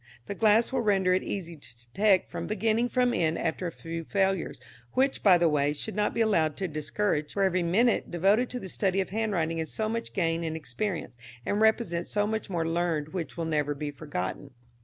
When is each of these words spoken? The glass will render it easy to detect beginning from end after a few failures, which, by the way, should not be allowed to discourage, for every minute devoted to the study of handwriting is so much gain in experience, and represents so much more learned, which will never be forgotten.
The 0.25 0.33
glass 0.33 0.73
will 0.73 0.81
render 0.81 1.13
it 1.13 1.21
easy 1.21 1.55
to 1.55 1.75
detect 1.77 2.33
beginning 2.47 2.89
from 2.89 3.13
end 3.13 3.37
after 3.37 3.67
a 3.67 3.71
few 3.71 4.03
failures, 4.03 4.59
which, 4.93 5.21
by 5.21 5.37
the 5.37 5.47
way, 5.47 5.73
should 5.73 5.95
not 5.95 6.15
be 6.15 6.21
allowed 6.21 6.57
to 6.57 6.67
discourage, 6.67 7.33
for 7.33 7.43
every 7.43 7.61
minute 7.61 8.09
devoted 8.09 8.49
to 8.49 8.59
the 8.59 8.67
study 8.67 8.99
of 8.99 9.11
handwriting 9.11 9.59
is 9.59 9.71
so 9.71 9.87
much 9.87 10.13
gain 10.13 10.43
in 10.43 10.55
experience, 10.55 11.17
and 11.45 11.61
represents 11.61 12.09
so 12.09 12.25
much 12.25 12.49
more 12.49 12.67
learned, 12.67 13.09
which 13.09 13.37
will 13.37 13.45
never 13.45 13.75
be 13.75 13.91
forgotten. 13.91 14.49